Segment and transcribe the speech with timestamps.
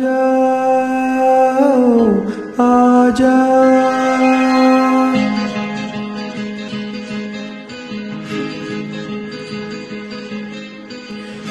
[0.00, 1.70] जाओ
[2.60, 3.50] आ जाओ।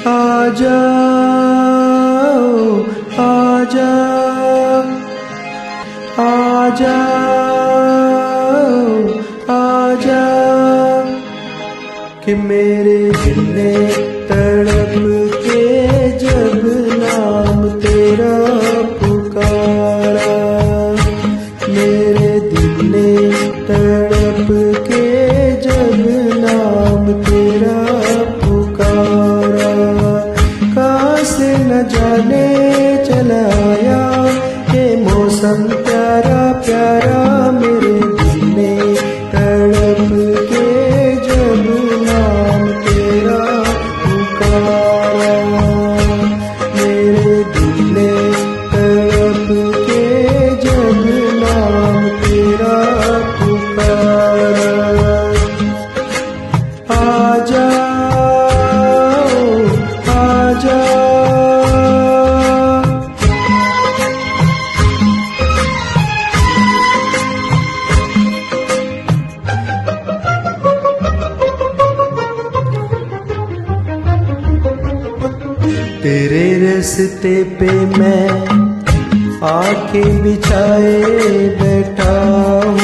[0.06, 0.80] आ जाओ
[3.18, 4.82] आ जाओ
[6.22, 7.12] आ जाओ
[9.50, 10.32] आ जाओ।
[12.48, 14.11] मेरे दिल
[22.90, 23.30] मेरे
[23.68, 24.48] तड़प
[24.86, 25.06] के
[25.60, 26.00] जब
[26.44, 27.78] नाम तेरा
[28.42, 29.72] पुकारा।
[30.74, 32.46] कहा से न जाने
[33.06, 34.02] चलाया
[34.70, 35.68] के मौसम
[76.02, 78.28] तेरे रास्ते पे मैं
[79.50, 80.94] आके बिछाए
[81.60, 82.14] बैठा
[82.66, 82.81] हूँ।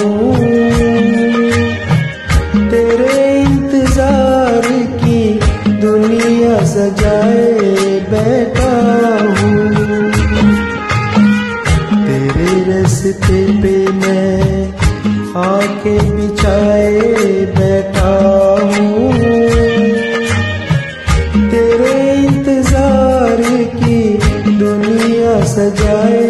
[13.09, 14.69] रास्ते पे मैं
[15.41, 16.91] आके बिछाए
[17.57, 18.13] बैठा
[18.61, 19.13] हूँ।
[21.51, 21.95] तेरे
[22.27, 23.43] इंतज़ार
[23.77, 24.01] की
[24.59, 26.28] दुनिया सजाए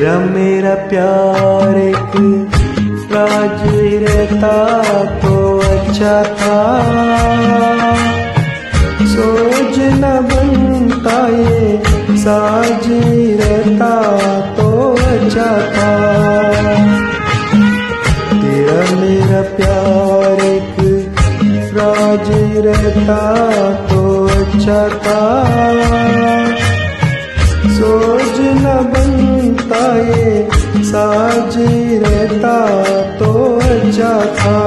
[0.00, 2.14] तेरा मेरा प्यार एक
[3.12, 3.64] राज
[4.02, 4.52] रहता
[5.22, 6.60] तो अच्छा था।
[9.10, 12.88] सोच न बनता ये साज
[13.42, 13.92] रहता
[14.56, 14.70] तो
[15.10, 15.92] अच्छा था।
[18.32, 20.76] तेरा, मेरा प्यार एक
[21.76, 22.30] राज
[22.66, 23.22] रहता
[23.92, 26.39] तो अच्छा था।
[30.90, 31.56] साज
[32.02, 32.56] रहता
[33.18, 34.59] तो अच्छा था।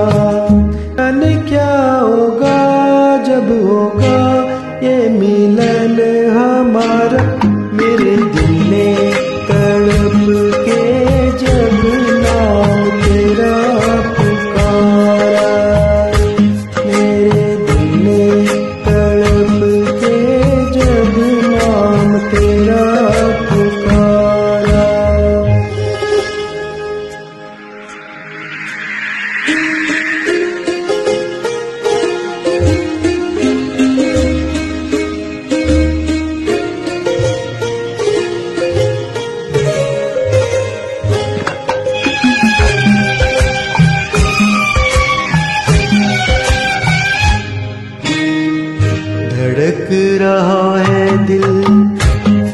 [49.93, 51.63] रहा है दिल।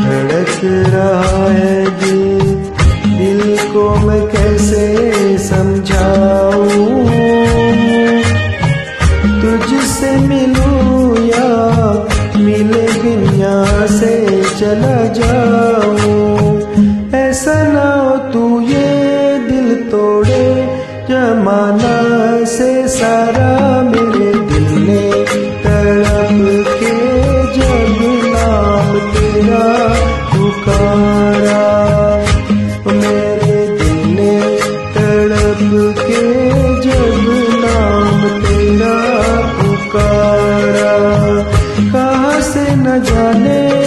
[0.02, 1.95] धड़क रहा है
[36.86, 37.24] जब
[37.62, 38.94] नाम तेरा
[39.58, 40.94] पुकारा
[41.92, 43.85] कहा से न जाने